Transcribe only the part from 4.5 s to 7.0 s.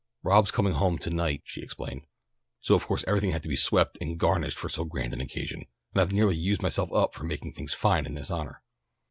for so grand an occasion, and I've nearly used myself